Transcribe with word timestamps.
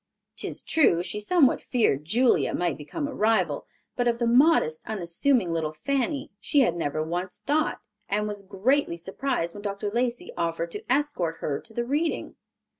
'Tis 0.35 0.63
true, 0.63 1.03
she 1.03 1.19
somewhat 1.19 1.61
feared 1.61 2.05
Julia 2.05 2.55
might 2.55 2.75
become 2.75 3.07
a 3.07 3.13
rival, 3.13 3.67
but 3.95 4.07
of 4.07 4.17
the 4.17 4.25
modest, 4.25 4.81
unassuming 4.87 5.53
little 5.53 5.71
Fanny, 5.73 6.31
she 6.39 6.61
had 6.61 6.75
never 6.75 7.03
once 7.03 7.43
thought, 7.45 7.79
and 8.09 8.27
was 8.27 8.41
greatly 8.41 8.97
surprised 8.97 9.53
when 9.53 9.61
Dr. 9.61 9.91
Lacey 9.91 10.31
offered 10.35 10.71
to 10.71 10.83
escort 10.91 11.37
her 11.37 11.59
to 11.59 11.71
the 11.71 11.85
reading. 11.85 12.35